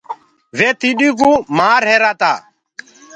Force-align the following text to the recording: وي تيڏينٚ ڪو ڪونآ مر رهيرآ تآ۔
وي 0.57 0.69
تيڏينٚ 0.79 1.17
ڪو 1.19 1.29
ڪونآ 1.39 1.55
مر 1.57 1.79
رهيرآ 1.87 2.11
تآ۔ 2.21 2.33